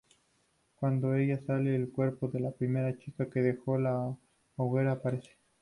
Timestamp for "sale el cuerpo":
1.45-2.27